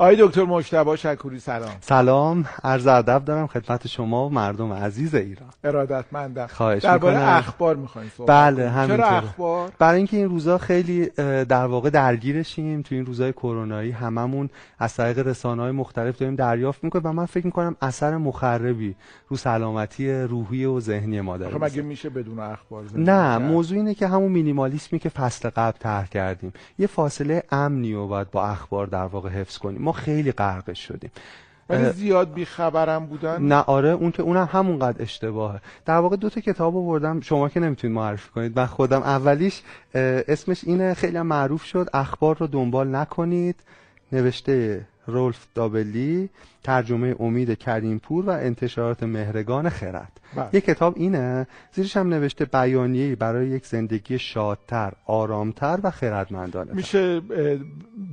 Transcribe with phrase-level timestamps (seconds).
[0.00, 1.70] آقای دکتر مجتبی شکوری سلام.
[1.80, 2.44] سلام.
[2.64, 5.48] عرض ادب دارم خدمت شما و مردم عزیز ایران.
[5.64, 6.46] ارادتمندم.
[6.46, 7.36] خواهش درباره می‌کنم.
[7.36, 8.74] اخبار می‌خوایم صحبت بله کنیم.
[8.74, 9.08] همینطوره.
[9.08, 11.06] چرا اخبار؟ برای اینکه این روزا خیلی
[11.44, 13.90] در واقع درگیرشیم تو این روزای کرونایی.
[13.90, 18.94] هممون از طریق رسانه های مختلف داریم دریافت می‌کنیم و من فکر می‌کنم اثر مخربی
[19.28, 21.58] رو سلامتی روحی و ذهنی ما داره.
[21.58, 21.82] مگه.
[21.82, 26.52] میشه بدون اخبار نه؟ موضوع اینه که همون مینیمالیسمی که فصل قبل طرح کردیم.
[26.78, 29.89] یه فاصله امنی رو باید با اخبار در واقع حفظ کنیم.
[29.90, 31.10] ما خیلی غرقش شدیم.
[31.68, 35.60] ولی زیاد بیخبرم بودن؟ نه آره اون که اونم همونقدر اشتباهه.
[35.86, 37.20] در واقع دو تا کتاب آوردم.
[37.20, 38.58] شما که نمی‌تونید معرفی کنید.
[38.58, 39.62] من خودم اولیش
[39.94, 41.88] اسمش اینه خیلی هم معروف شد.
[41.94, 43.56] اخبار رو دنبال نکنید.
[44.12, 46.28] نوشته رولف دابلی.
[46.62, 50.48] ترجمه امید کریمپور و انتشارات مهرگان خرد بله.
[50.52, 57.20] یه کتاب اینه زیرش هم نوشته بیانیه‌ای برای یک زندگی شادتر آرامتر و خردمندانه میشه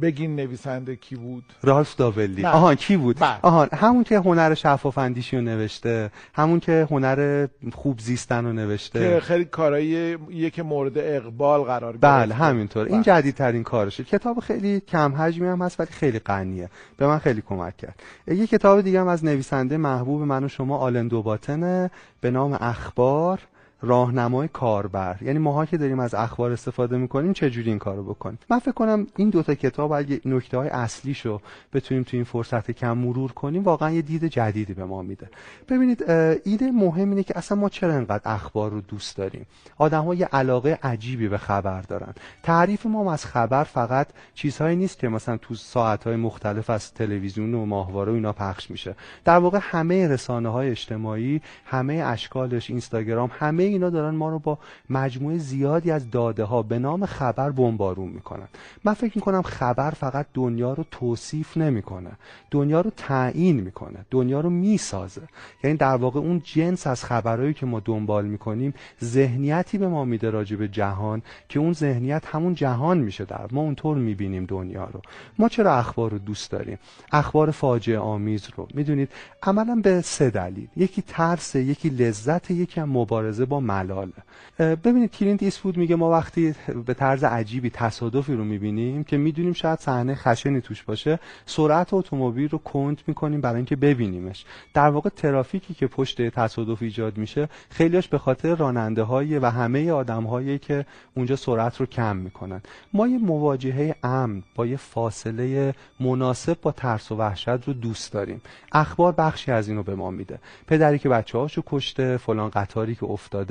[0.01, 2.47] بگین نویسنده کی بود رالف داولی نه.
[2.49, 3.39] آهان کی بود بله.
[3.41, 8.57] آهان همون که هنر شفاف اندیشی رو نوشته همون که هنر خوب زیستن رو که
[8.57, 12.33] نوشته خیلی کارایی یه که مورد اقبال قرار بله.
[12.33, 13.03] همینطور این بله.
[13.03, 17.77] جدیدترین کارشه کتاب خیلی کم حجمی هم هست ولی خیلی غنیه به من خیلی کمک
[17.77, 18.03] کرد
[18.37, 23.39] یه کتاب دیگه هم از نویسنده محبوب من و شما آلن دوباتنه به نام اخبار.
[23.81, 25.17] راهنمای کاربر.
[25.21, 29.07] یعنی ماها که داریم از اخبار استفاده می‌کنیم چجوری این کارو بکنیم؟ من فکر کنم
[29.15, 31.41] این دوتا کتاب اگه نکته های اصلیشو
[31.73, 35.29] بتونیم تو این فرصت کم مرور کنیم واقعا یه دید جدیدی به ما میده.
[35.69, 36.11] ببینید
[36.43, 39.45] ایده مهم اینه که اصلا ما چرا انقدر اخبار رو دوست داریم؟
[39.77, 42.13] آدم ها یه علاقه عجیبی به خبر دارن.
[42.43, 47.65] تعریف ما از خبر فقط چیزهایی نیست که مثلا تو ساعتهای مختلف از تلویزیون و
[47.65, 48.95] ماهواره و اینا پخش میشه.
[49.25, 54.57] در واقع همه رسانه های اجتماعی همه اشکالش اینستاگرام همه اینا دارن ما رو با
[54.89, 58.47] مجموعه زیادی از داده ها به نام خبر بمبارون می‌کنن.
[58.83, 62.11] من فکر می‌کنم خبر فقط دنیا رو توصیف نمی‌کنه.
[62.51, 64.05] دنیا رو تعیین می‌کنه.
[64.11, 65.21] دنیا رو می‌سازه.
[65.63, 70.29] یعنی در واقع اون جنس از خبرهایی که ما دنبال می‌کنیم ذهنیتی به ما میده
[70.29, 75.01] راجع به جهان که اون ذهنیت همون جهان میشه در ما اونطور می‌بینیم دنیا رو.
[75.39, 76.79] ما چرا اخبار رو دوست داریم؟
[77.11, 78.67] اخبار فاجعه آمیز رو.
[78.73, 79.09] می‌دونید؟
[79.43, 80.67] عملا به سه دلیل.
[80.75, 84.13] یکی ترس یکی لذت یکی هم مبارزه با ملاله
[84.59, 89.53] اه، ببینید کلینت ایستفود میگه ما وقتی به طرز عجیبی تصادفی رو می‌بینیم که می‌دونیم
[89.53, 94.45] شاید صحنه خشنی توش باشه سرعت اتومبیل رو کند می‌کنیم برای اینکه ببینیمش.
[94.73, 99.91] در واقع ترافیکی که پشت تصادف ایجاد میشه خیلیش به خاطر راننده های و همه
[99.91, 100.85] آدم هایی که
[101.15, 102.61] اونجا سرعت رو کم می‌کنن.
[102.93, 108.41] ما یه مواجهه امن با یه فاصله مناسب با ترس و وحشت رو دوست داریم.
[108.71, 110.39] اخبار بخشی از اینو به ما میده.
[110.67, 113.05] پدری که بچه هاشو کشته فلان قطاری که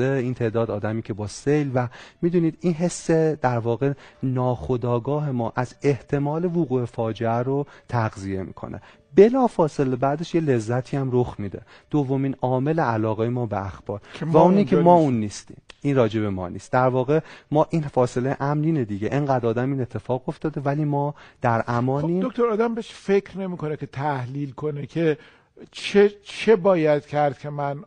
[0.04, 1.88] این تعداد آدمی که با سیل و
[2.22, 3.92] می‌دونید این حس در واقع
[4.22, 8.80] ناخودآگاه ما از احتمال وقوع فاجعه رو تغذیه می‌کنه.
[9.14, 11.62] بلا فاصله بعدش یه لذتی هم رخ میده.
[11.90, 14.00] دومین عامل علاقه ما به اخبار.
[14.22, 14.94] و اونی که ما.
[14.94, 15.56] اون نیستیم.
[15.82, 16.72] این راجع به ما نیست.
[16.72, 17.20] در واقع
[17.50, 19.08] ما این فاصله امنینه دیگه.
[19.12, 22.22] انقدر آدم این اتفاق افتاده ولی ما در امانیم.
[22.22, 25.18] خب دکتر آدم بهش فکر نمی‌کنه که تحلیل کنه که
[25.70, 27.84] چه چه باید کرد که من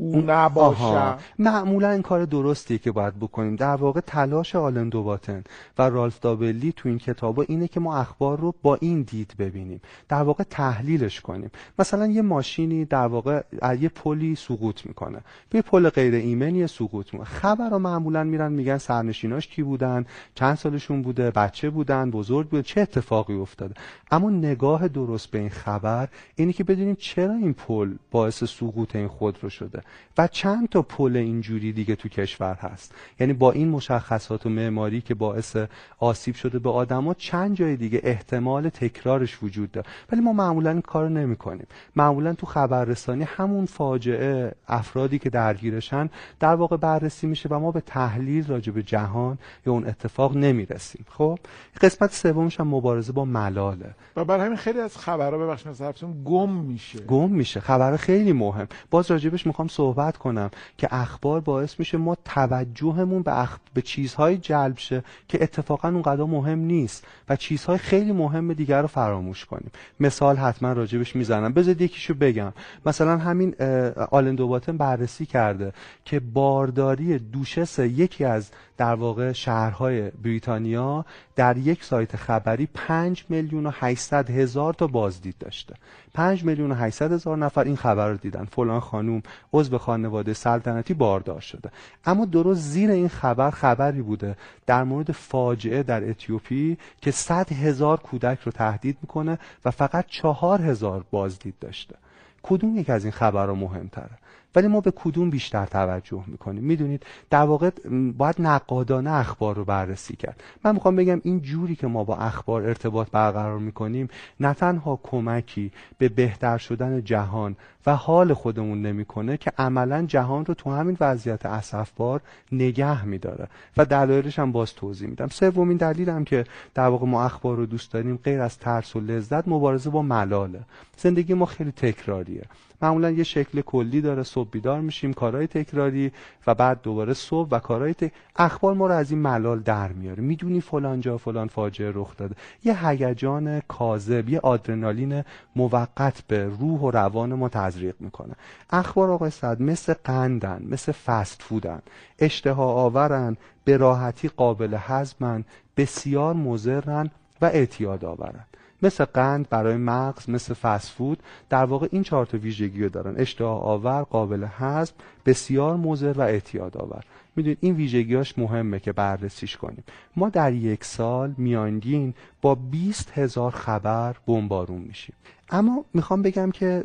[0.00, 1.18] نباشم.
[1.38, 3.56] معمولا این کار درستیه که باید بکنیم.
[3.56, 5.44] در واقع تلاش آلن دوباتن
[5.78, 9.80] و رالف دابلی تو این کتابا اینه که ما اخبار رو با این دید ببینیم.
[10.08, 11.50] در واقع تحلیلش کنیم.
[11.78, 13.42] مثلا یه ماشینی در واقع
[13.80, 15.18] یه پلی سقوط می‌کنه.
[15.50, 17.28] به پل غیر ایمنی سقوط می‌کنه.
[17.28, 20.04] خبر رو معمولا میرن میگن سرنشیناش کی بودن
[20.34, 23.74] چند سالشون بوده بچه بودن بزرگ بوده چه اتفاقی افتاده.
[24.10, 29.08] اما نگاه درست به این خبر اینه که بدونیم چرا این پل باعث سقوط این
[29.08, 29.82] خودرو شده.
[30.18, 32.94] و چند تا پل اینجوری دیگه تو کشور هست.
[33.20, 35.56] یعنی با این مشخصات و معماری که باعث
[35.98, 39.86] آسیب شده به آدما چند جای دیگه احتمال تکرارش وجود داره.
[40.12, 41.66] ولی ما معمولا این کارو نمی‌کنیم.
[41.96, 46.10] معمولا تو خبررسانی همون فاجعه افرادی که درگیرشن
[46.40, 51.06] در واقع بررسی میشه و ما به تحلیل راجع به جهان یا اون اتفاق نمی‌رسیم.
[51.08, 51.38] خب؟
[51.80, 53.94] قسمت سومش هم مبارزه با ملاله.
[54.16, 55.92] و برای همین خیلی از خبرها ببخشید مثلا
[56.24, 56.98] گم میشه.
[56.98, 57.60] گم میشه.
[57.60, 58.66] خبر خیلی مهم.
[58.90, 63.58] باز راجبش می‌خوام صحبت کنم که اخبار باعث میشه ما توجهمون به, اخ...
[63.74, 68.88] به چیزهای جلب شه که اتفاقا اونقدر مهم نیست و چیزهای خیلی مهم دیگر رو
[68.88, 69.70] فراموش کنیم.
[70.00, 71.52] مثال حتما راجبش می‌زنم.
[71.52, 72.52] بذارید یکیشو بگم.
[72.86, 75.72] مثلا همین اه، آلن دوباتن بررسی کرده
[76.04, 81.04] که بارداری دوشس یکی از در واقع شهرهای بریتانیا
[81.36, 85.74] در یک سایت خبری 5 میلیون و 800 هزار تا بازدید داشته.
[86.14, 88.44] 5 میلیون و 800 هزار نفر این خبر رو دیدن.
[88.44, 91.70] فلان خانوم عضو خانواده سلطنتی باردار شده.
[92.04, 94.36] اما درست زیر این خبر خبری بوده
[94.66, 100.62] در مورد فاجعه در اتیوپی که 100 هزار کودک رو تهدید می‌کنه و فقط 4
[100.62, 101.94] هزار بازدید داشته.
[102.42, 104.18] کدوم یک از این خبرها مهمتره؟
[104.56, 107.70] ولی ما به کدوم بیشتر توجه می‌کنیم؟ می‌دونید در واقع
[108.16, 110.42] باید نقادانه اخبار رو بررسی کرد.
[110.64, 114.08] من می‌خوام بگم این جوری که ما با اخبار ارتباط برقرار می‌کنیم
[114.40, 117.56] نه تنها کمکی به بهتر شدن جهان
[117.86, 122.20] و حال خودمون نمی‌کنه که عملا جهان رو تو همین وضعیت اسفبار
[122.52, 123.48] نگه میداره.
[123.76, 125.28] و دلایلش هم باز توضیح میدم.
[125.28, 126.44] سومین دلیلم که
[126.74, 130.60] در واقع ما اخبار رو دوست داریم غیر از ترس و لذت مبارزه با ملاله.
[130.96, 132.44] زندگی ما خیلی تکراریه.
[132.82, 136.12] معمولا یه شکل کلی داره صبح بیدار میشیم کارهای تکراری
[136.46, 138.12] و بعد دوباره صبح و کارهای تک...
[138.36, 140.22] اخبار ما رو از این ملال در میاره.
[140.22, 142.34] می‌دونی فلان جا فلان فاجعه رخ داده.
[142.64, 145.24] یه هیجان کاذب یه آدرنالین
[145.56, 148.34] موقت به روح و روان ما تزریق می‌کنه.
[148.70, 151.82] اخبار آقای صد مثل قندن مثل فست فودن
[152.18, 155.44] اشتها آورن به راحتی قابل هضمن
[155.76, 157.10] بسیار مضرن
[157.42, 158.44] و اعتیاد آورن.
[158.82, 161.18] مثل قند برای مغز مثل فسفود
[161.48, 163.14] در واقع این چهار تا ویژگی رو دارن.
[163.16, 164.94] اشتها آور قابل هضم
[165.26, 167.04] بسیار مضر و اعتیاد آور.
[167.36, 169.84] می‌دونید این ویژگیاش مهمه که بررسیش کنیم.
[170.16, 175.14] ما در یک سال میانگین با 20 هزار خبر بمبارون میشیم.
[175.50, 176.84] اما می‌خوام بگم که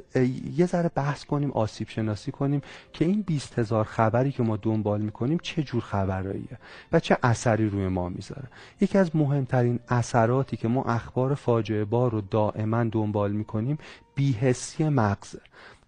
[0.55, 2.61] یه ذره بحث کنیم آسیب شناسی کنیم
[2.93, 6.57] که این 20 هزار خبری که ما دنبال می‌کنیم چه جور خبراییه
[6.91, 8.47] و چه اثری روی ما می‌ذاره.
[8.81, 13.77] یکی از مهمترین اثراتی که ما اخبار فاجعه بار رو دائما دنبال می‌کنیم
[14.15, 15.41] بیهسی مغزه.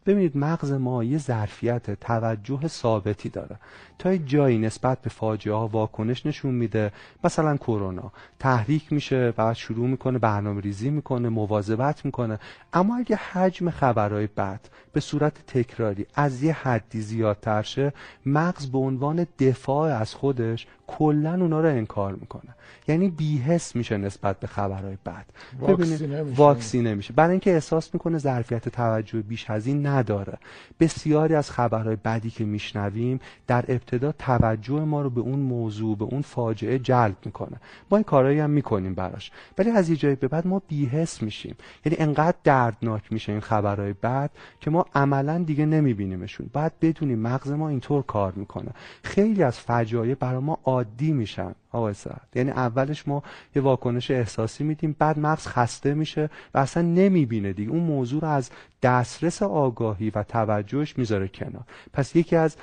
[0.06, 3.56] ببینید مغز ما یه ظرفیت توجه ثابتی داره.
[4.00, 6.92] تا جایی نسبت به فاجعه ها واکنش نشون میده
[7.24, 8.12] مثلا کرونا.
[8.40, 12.40] تحریک میشه بعد شروع می‌کنه برنامه ریزی می‌کنه مواظبت می‌کنه.
[12.74, 14.60] اما اگه حجم خبرهای بد
[14.94, 17.94] به صورت تکراری از یه حدی زیادتر شه
[18.26, 22.56] مغز به عنوان دفاع از خودش کلا اونا رو انکار می‌کنه.
[22.88, 25.26] یعنی بیهس میشه نسبت به خبرهای بد.
[25.68, 26.02] ببینید
[26.36, 30.38] واکسی نمیشه برای اینکه احساس می‌کنه ظرفیت توجه بیش از این نداره.
[30.80, 36.06] بسیاری از خبرهای بدی که میشنویم در ابتدا توجه ما رو به اون موضوع به
[36.06, 37.58] اون فاجعه جلب می‌کنه.
[37.92, 39.32] ما این کارهایی هم می‌کنیم براش.
[39.58, 41.56] ولی از یه جایی به بعد ما بیهس میشیم.
[41.86, 44.30] یعنی انقدر دردناک میشه این خبرهای بد
[44.60, 46.50] که ما عملا دیگه نمیبینیمشون.
[46.54, 48.72] بعد بدونیم مغز ما اینطور کار می‌کنه.
[49.04, 51.56] خیلی از فجایع برای ما عادی میشن.
[51.74, 52.28] آقای سعد.
[52.36, 53.24] یعنی اولش ما
[53.56, 57.72] یه واکنش احساسی میدیم بعد مغز خسته میشه و اصلا نمی‌بینه دیگه.
[57.72, 58.50] اون موضوع رو از
[58.82, 61.64] دسترس آگاهی و توجهش می‌ذاره کنار.
[61.94, 62.56] پس یکی از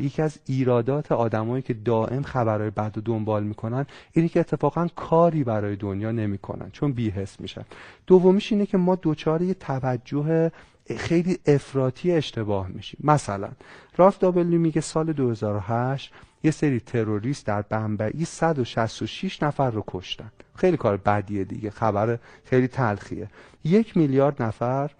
[0.00, 5.44] یکی از ایرادات آدمایی که دائم خبرهای بد رو دنبال می‌کنن اینه که اتفاقا کاری
[5.44, 7.64] برای دنیا نمی‌کنن چون بیهس میشن.
[8.06, 10.50] دومیش اینه که ما دوچار یه توجه
[10.96, 13.00] خیلی افراطی اشتباه میشیم.
[13.04, 13.48] مثلا
[13.96, 20.32] رالف دابلی میگه سال 2008 یه سری تروریست در بمبئی 166 نفر رو کشتن.
[20.56, 21.70] خیلی کار بدیه دیگه.
[21.70, 23.28] خبر خیلی تلخیه.
[23.64, 24.90] یک میلیارد نفر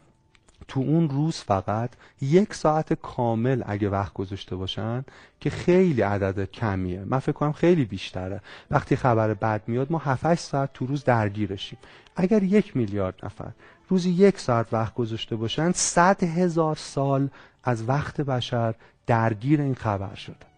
[0.69, 1.91] تو اون روز فقط
[2.21, 5.05] یک ساعت کامل اگه وقت گذاشته باشن
[5.41, 7.05] که خیلی عدد کمیه.
[7.05, 8.41] من فکر کنم خیلی بیشتره.
[8.71, 11.79] وقتی خبر بد میاد ما 7 ساعت تو روز درگیرشیم.
[12.17, 13.53] اگر یک میلیارد نفر
[13.89, 17.29] روزی یک ساعت وقت گذاشته باشن صد هزار سال
[17.65, 18.75] از وقت بشر
[19.07, 20.52] درگیر این خبر شده.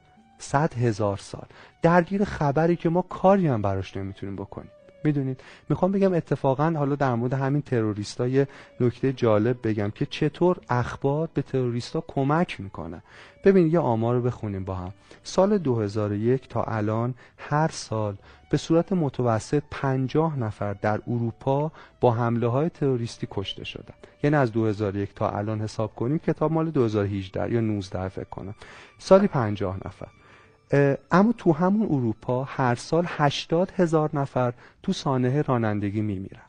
[0.44, 1.46] صد هزار سال.
[1.82, 4.70] درگیر خبری که ما کاری هم براش نمی‌تونیم بکنیم.
[5.04, 8.44] می‌دونید؟ می‌خوام بگم اتفاقا حالا در مورد همین تروریستا
[8.80, 13.02] نکته جالب بگم که چطور اخبار به تروریستا کمک می‌کنه.
[13.44, 14.92] ببین یه آمار رو بخونیم با هم.
[15.22, 18.16] سال 2001 تا الان هر سال
[18.50, 23.94] به صورت متوسط 50 نفر در اروپا با حمله های تروریستی کشته شدن.
[24.22, 28.54] یعنی از 2001 تا الان حساب کنیم کتاب مال 2018 یا 19 فکر کنم.
[28.98, 30.08] سالی 50 نفر.
[31.10, 34.52] اما تو همون اروپا هر سال 80 هزار نفر
[34.82, 36.42] تو سانحه رانندگی میمیرن.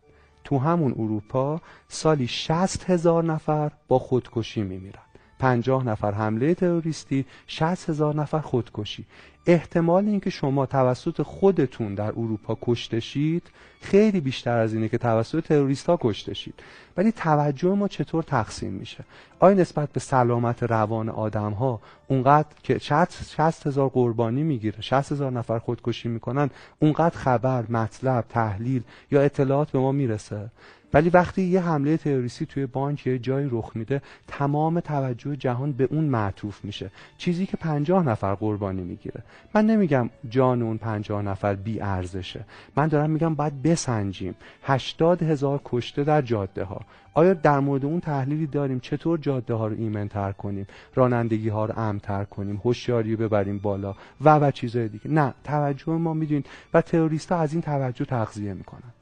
[0.44, 5.00] تو همون اروپا سالی 60 هزار نفر با خودکشی میمیرن.
[5.40, 9.06] 50 نفر حمله تروریستی 60 هزار نفر خودکشی.
[9.48, 13.44] احتمال اینکه شما توسط خودتون در اروپا کشته شید
[13.82, 16.54] خیلی بیشتر از اینه که توسط تروریست ها کشته شید.
[16.98, 19.04] ولی توجه ما چطور تقسیم میشه؟
[19.40, 25.32] آیا نسبت به سلامت روان آدم ها اونقدر که 60 هزار قربانی می‌گیره 60 هزار
[25.32, 26.50] نفر خودکشی می‌کنن
[26.80, 30.52] اونقدر خبر مطلب تحلیل یا اطلاعات به ما می‌رسه؟
[30.96, 35.88] ولی وقتی یه حمله تروریستی توی بانک یه جایی رخ میده تمام توجه جهان به
[35.92, 36.92] اون معطوف میشه.
[37.18, 39.24] چیزی که پنجاه نفر قربانی می‌گیره.
[39.56, 42.46] من نمیگم جان اون پنجاه نفر بی ارزشه.
[42.76, 44.36] من دارم میگم باید بسنجیم.
[44.64, 46.82] هشتاد هزار کشته در جاده ها
[47.14, 51.80] آیا در مورد اون تحلیلی داریم چطور جاده ها رو ایمنتر کنیم؟ رانندگی ها رو
[51.80, 55.12] امتر کنیم؟ هوشیاری رو ببریم بالا؟ و و چیزهای دیگه.
[55.12, 58.94] نه توجه ما می‌دونید؟ و تروریست از این توجه تغذیه می‌کنن.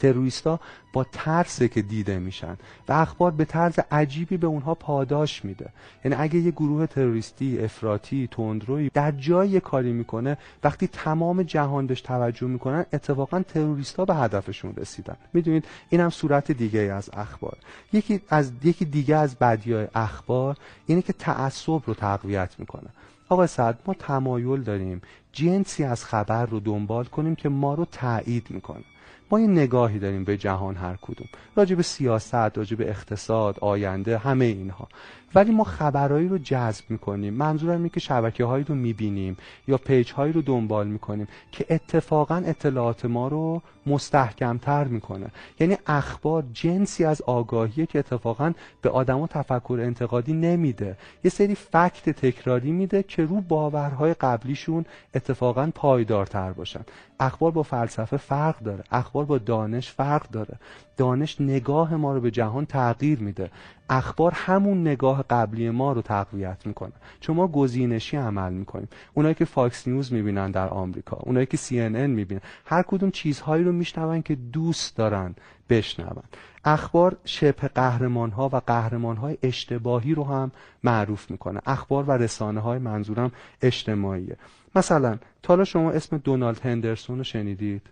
[0.00, 0.60] تروریستا
[0.92, 2.56] با ترس که دیده میشن
[2.88, 5.70] و اخبار به طرز عجیبی به اونها پاداش میده.
[6.04, 12.00] یعنی اگه یه گروه تروریستی افراطی تندروی در جای کاری می‌کنه وقتی تمام جهان بهش
[12.00, 15.16] توجه می‌کنن اتفاقا تروریستا به هدفشون رسیدن.
[15.32, 17.56] می‌دونید؟ این هم صورت دیگه از اخبار.
[17.92, 22.90] یکی از یکی دیگه از بدیای اخبار اینه که تعصب رو تقویت می‌کنه.
[23.28, 25.02] آقا سعد ما تمایل داریم
[25.32, 28.84] جنسی از خبر رو دنبال کنیم که ما رو تایید می‌کنه.
[29.30, 31.28] ما یه نگاهی داریم به جهان هر کدوم.
[31.56, 34.88] راجع به سیاست راجع به اقتصاد آینده همه اینها.
[35.34, 37.34] ولی ما خبرهایی رو جذب می‌کنیم.
[37.34, 39.36] منظورم اینه که شبکه هایی رو می‌بینیم
[39.68, 45.26] یا پیج هایی رو دنبال می‌کنیم که اتفاقا اطلاعات ما رو مستحکمتر می‌کنه.
[45.60, 50.96] یعنی اخبار جنسی از آگاهی که اتفاقا به آدما تفکر انتقادی نمیده.
[51.24, 54.84] یه سری fact تکراری میده که رو باورهای قبلیشون
[55.14, 56.80] اتفاقا پایدارتر باشن.
[57.20, 58.84] اخبار با فلسفه فرق داره.
[58.90, 60.58] اخبار با دانش فرق داره.
[60.96, 63.50] دانش نگاه ما رو به جهان تغییر میده.
[63.90, 66.92] اخبار همون نگاه قبلی ما رو تقویت می‌کنه.
[67.20, 72.06] چون ما گزینشی عمل می‌کنیم اونایی که Fox News می‌بینن در آمریکا اونایی که CNN
[72.06, 75.34] می‌بینن هر کدوم چیزهایی رو میشنون که دوست دارن
[75.68, 76.22] بشنون.
[76.64, 80.52] اخبار شبه قهرمان ها و قهرمان های اشتباهی رو هم
[80.84, 81.60] معروف می‌کنه.
[81.66, 84.36] اخبار و رسانه های منظورم اجتماعیه.
[84.74, 87.82] مثلا تا شما اسم دونالد هندرسون رو شنیدید؟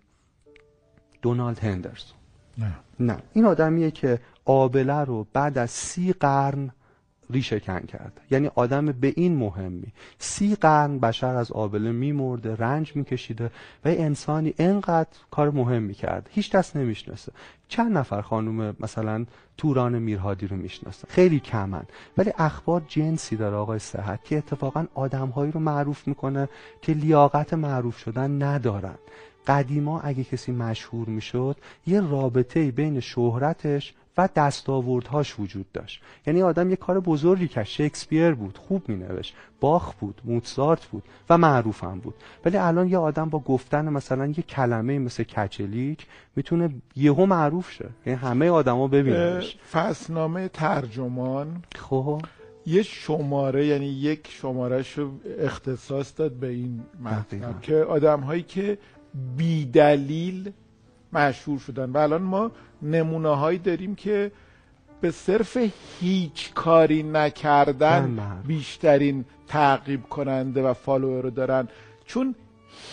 [1.23, 2.19] دونالد هندرسون
[2.59, 2.73] نه.
[3.01, 3.19] نه.
[3.33, 6.71] این آدمیه که آبله رو بعد از سی قرن
[7.31, 8.21] ریشه کن کرده.
[8.31, 9.93] یعنی آدم به این مهمی.
[10.19, 13.47] سی قرن بشر از آبله میمرده رنج میکشیده
[13.85, 17.33] و انسانی انقدر کار مهم می‌کرده هیچ دست نمی‌شناسه.
[17.69, 21.09] چند نفر خانوم مثلا توران میرهادی رو می‌شناسه.
[21.11, 21.83] خیلی کمن.
[22.19, 26.49] ولی اخبار جنسی داره آقای صحت که اتفاقا آدمهایی رو معروف می‌کنه
[26.83, 28.99] که لیاقت معروف شدن ندارن.
[29.49, 36.03] قدیما اگه کسی مشهور می‌شد یه رابطه بین شهرتش و دستاوردهاش وجود داشت.
[36.27, 37.65] یعنی آدم یه کار بزرگی کرد.
[37.65, 39.35] شکسپیر بود خوب مینوشت.
[39.61, 42.15] باخ بود موتسارت بود و معروفم بود.
[42.45, 47.89] ولی الان یه آدم با گفتن مثلا یه کلمه مثل کچلیک می‌تونه یهو معروف شه.
[48.07, 49.57] یعنی همه آدما ببیننش.
[49.73, 51.63] فصلنامه ترجمان.
[51.75, 52.23] خب.
[52.67, 56.81] یه شماره یعنی یک شمارهش رو اختصاص داد به این.
[57.05, 58.79] مطلب که آدم هایی که
[59.37, 60.51] بیدلیل
[61.13, 61.91] مشهور شدن.
[61.91, 62.51] و الان ما
[62.83, 64.33] نمونه هایی داریم که
[65.01, 65.59] به صرف
[66.01, 68.19] هیچ کاری نکردن.
[68.47, 71.69] بیشترین تعقیب کننده و فالوور رو دارن.
[72.05, 72.35] چون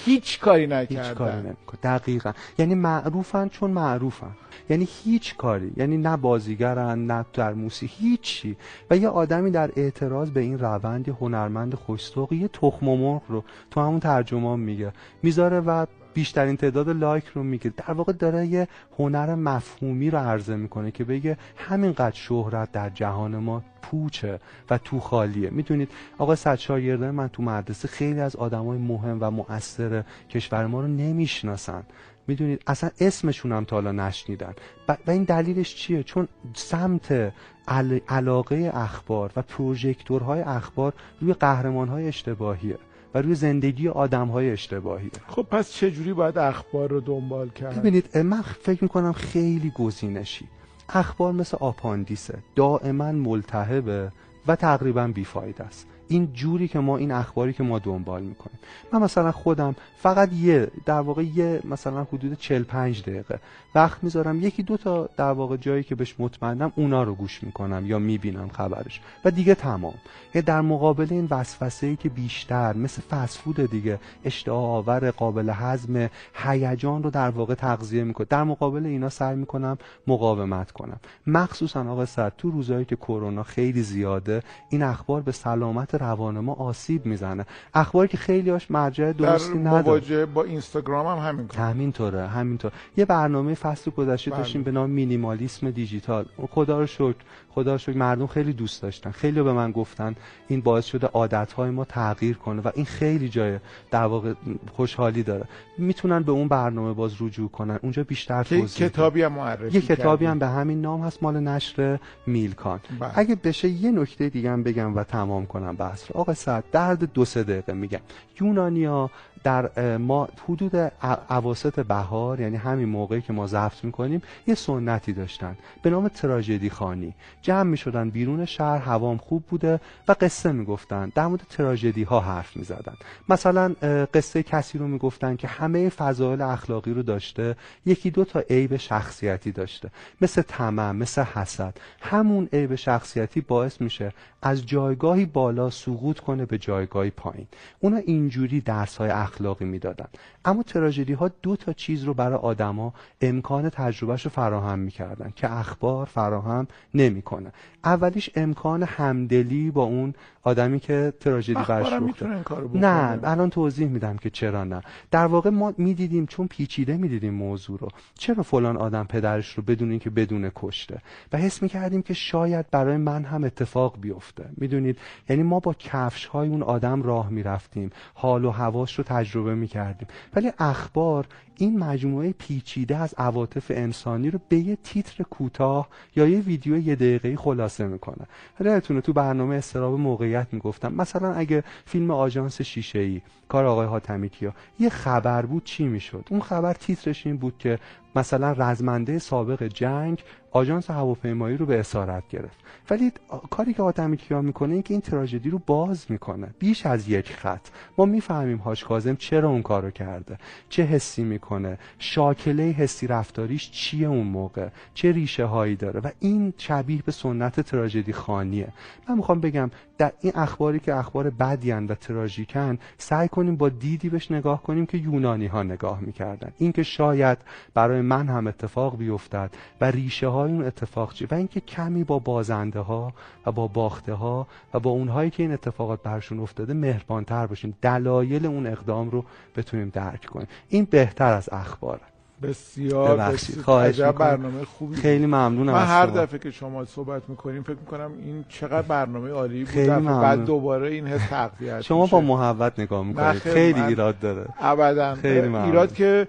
[0.05, 1.45] هیچ کاری هیچ کاری نکردن.
[1.45, 2.31] نمی‌کنه دقیقا.
[2.57, 4.31] یعنی معروفن چون معروفن.
[4.69, 5.71] یعنی هیچ کاری.
[5.77, 8.57] یعنی نه بازیگرن نه در موسیقی هیچی.
[8.89, 13.43] و یه آدمی در اعتراض به این روند هنرمند خوشتوقی یه تخم و مرغ رو
[13.71, 14.93] تو همون ترجمان میگه.
[15.23, 17.73] می‌ذاره و بیشترین تعداد لایک رو می‌گیره.
[17.77, 18.67] در واقع داره یه
[18.99, 24.99] هنر مفهومی رو عرضه می‌کنه که بگه همینقدر شهرت در جهان ما پوچه و تو
[24.99, 25.49] خالیه.
[25.49, 30.81] می‌دونید آقا صد شاگردان من تو مدرسه خیلی از آدمای مهم و مؤثر کشور ما
[30.81, 31.83] رو نمی‌شناسن.
[32.27, 34.53] می‌دونید اصلا اسمشون هم تا حالا نشنیدن.
[34.87, 37.33] و این دلیلش چیه؟ چون سمت
[37.67, 42.77] عل- علاقه اخبار و پروژکتورهای اخبار روی قهرمانهای اشتباهیه.
[43.15, 48.41] و روی زندگی آدمهای اشتباهیه خب پس چجوری باید اخبار رو دنبال کرد؟ ببینید من
[48.41, 50.45] فکر می‌کنم خیلی گزینشی.
[50.89, 54.11] اخبار مثل آپاندیسه دائما ملتهبه
[54.47, 55.87] و تقریبا بیفاید است.
[56.07, 58.59] این جوری که ما این اخباری که ما دنبال می‌کنیم.
[58.93, 63.39] من مثلا خودم فقط یه در واقع یه مثلا حدود 45 دقیقه
[63.75, 64.41] وقت می‌ذارم.
[64.41, 68.47] یکی دو تا در واقع جایی که بهش مطمئنم اونا رو گوش می‌کنم یا می‌بینم
[68.47, 69.01] خبرش.
[69.25, 69.93] و دیگه تمام.
[70.35, 76.09] یه در مقابل این وسوسه ای که بیشتر مثل فسفود دیگه اشتها آور قابل هضم
[76.33, 78.27] هیجان رو در واقع تغذیه می‌کنه.
[78.29, 80.99] در مقابل اینا سعی می‌کنم مقاومت کنم.
[81.27, 86.53] مخصوصا آقا سعد تو روزایی که کرونا خیلی زیاده این اخبار به سلامت روان ما
[86.53, 87.45] آسیب می‌زنه.
[87.73, 89.81] اخباری که خیلی هاش مرجع درستی در نداره.
[89.81, 91.59] مواجهه با اینستاگرام هم همین کار.
[91.59, 92.71] همینطوره همینطور.
[92.97, 94.39] یه برنامه فصل گذشته بله.
[94.39, 96.25] داشتیم به نام مینیمالیسم دیجیتال.
[96.49, 97.15] خدا رو شکر.
[97.55, 99.11] خدا شکر مردم خیلی دوست داشتن.
[99.11, 100.15] خیلی به من گفتن
[100.47, 103.59] این باعث شده عادتهای ما تغییر کنه و این خیلی جای
[103.91, 104.33] در واقع
[104.73, 105.45] خوشحالی داره.
[105.77, 107.79] می‌تونن به اون برنامه باز رجوع کنن.
[107.81, 110.25] اونجا بیشتر توضیح کتابی هم معرفی یه کتابی.
[110.25, 112.79] هم به همین نام هست مال نشر میلکان.
[112.99, 113.11] بله.
[113.15, 116.19] اگه بشه یه نکته دیگه هم بگم و تمام کنم بحث رو.
[116.19, 117.99] آقا سعد درد دو سه دقیقه میگم.
[118.41, 119.09] یونانیا
[119.43, 120.91] در ما حدود
[121.29, 125.57] اواسط بهار یعنی همین موقعی که ما ضبط می‌کنیم یه سنتی داشتن.
[125.81, 127.13] به نام تراژدی خانی.
[127.45, 131.11] جمع می‌شدن بیرون شهر هوام خوب بوده و قصه می‌گفتن.
[131.15, 132.95] در مورد تراژدی ها حرف می‌زدن.
[133.29, 138.39] مثلا اه، قصه کسی رو می‌گفتن که همه فضایل اخلاقی رو داشته یکی دو تا
[138.39, 139.89] عیب شخصیتی داشته.
[140.21, 141.77] مثل طمع مثل حسد.
[142.01, 147.47] همون عیب شخصیتی باعث میشه از جایگاهی بالا سقوط کنه به جایگاهی پایین.
[147.79, 150.07] اونا اینجوری درس های اخلاقی می‌دادن.
[150.45, 155.53] اما تراژدی ها دو تا چیز رو برای آدما امکان تجربهش رو فراهم می‌کردن که
[155.53, 157.34] اخبار فراهم نمی‌کنه
[157.83, 160.13] اولیش امکان همدلی با اون
[160.43, 164.81] آدمی که تراژدی برش می‌تونه نه الان توضیح میدم که چرا نه.
[165.11, 167.87] در واقع ما می‌دیدیم چون پیچیده می‌دیدیم موضوع رو.
[168.13, 171.01] چرا فلان آدم پدرش رو بدون اینکه بدون کشته؟
[171.33, 174.49] و حس می‌کردیم که شاید برای من هم اتفاق بیفته.
[174.57, 174.97] می‌دونید؟
[175.29, 177.89] یعنی ما با کفش های اون آدم راه می‌رفتیم.
[178.13, 180.07] حال و هواش رو تجربه می‌کردیم.
[180.35, 181.27] ولی اخبار
[181.57, 186.95] این مجموعه پیچیده از عواطف انسانی رو به یه تیتر کوتاه یا یه ویدیو یه
[187.25, 188.27] دقیقه‌ای خلاصه می‌کنه.
[188.59, 190.93] یادتونه تو برنامه استراب موقعیت می‌گفتم.
[190.93, 196.41] مثلا اگه فیلم آژانس شیشه‌ای کار آقای حاتمی کیا یه خبر بود چی می‌شد؟ اون
[196.41, 197.79] خبر تیترش این بود که
[198.15, 202.57] مثلا رزمنده سابق جنگ آژانس هواپیمایی رو به اسارت گرفت.
[202.89, 203.11] ولی
[203.49, 206.47] کاری که حاتمی کیا می‌کنه این که این تراژدی رو باز می‌کنه.
[206.59, 207.67] بیش از یک خط.
[207.97, 210.37] ما می‌فهمیم هاش کاظم چرا اون کارو کرده.
[210.69, 211.77] چه حسی می‌کنه.
[211.99, 217.59] شاکله حسی رفتاریش چیه اون موقع؟ چه ریشه هایی داره؟ و این شبیه به سنت
[217.59, 218.67] تراژدی خانیه
[219.09, 224.09] من می‌خوام بگم در این اخباری که اخبار بدیان و تراژیکن سعی کنیم با دیدی
[224.09, 226.51] بهش نگاه کنیم که یونانی ها نگاه می‌کردن.
[226.57, 227.37] اینکه شاید
[227.73, 232.19] برای من هم اتفاق بیفتد و ریشه های اون اتفاق چیه و اینکه کمی با
[232.19, 233.13] بازنده ها
[233.45, 237.77] و با باخته ها و با اونهایی که این اتفاقات برشون افتاده مهربانتر باشیم.
[237.81, 239.25] دلایل اون اقدام رو
[239.55, 240.47] بتونیم درک کنیم.
[240.69, 243.99] این بهتر از اخباره بسیار ببخشید، بسیار خواهش.
[243.99, 244.95] برنامه خوبی.
[244.95, 246.05] خیلی ممنونم من هر.
[246.05, 250.21] دفعه که شما صحبت می‌کنیم فکر می‌کنم این چقدر برنامه عالی بود خیلی ممنون.
[250.21, 252.11] بعد دوباره این حس تقویت شما میشه.
[252.11, 255.65] با محبت نگاه می‌کنید خیلی ایراد داره ابدا خیلی ممنون.
[255.65, 256.27] ایراد که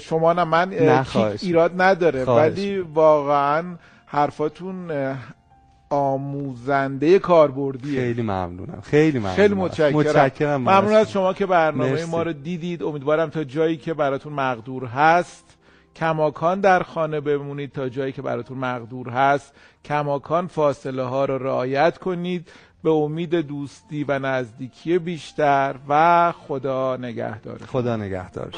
[0.00, 1.04] شما نه من نه،.
[1.42, 2.52] ایراد نداره خواهش.
[2.52, 3.64] ولی واقعا
[4.06, 4.90] حرفاتون
[5.90, 10.92] آموزنده کاربردیه خیلی ممنونم خیلی ممنونم خیلی متشکرم متشکرم ممنون.
[10.92, 12.10] از شما که برنامه مرسی.
[12.10, 15.43] ما رو دیدید امیدوارم تا جایی که براتون مقدور هست
[15.96, 19.52] کماکان در خانه بمونید تا جایی که براتون مقدور هست.
[19.84, 22.48] کماکان فاصله ها رو رعایت کنید
[22.84, 27.58] به امید دوستی و نزدیکی بیشتر و خدا نگهدار.
[27.58, 28.54] خدا نگهدارش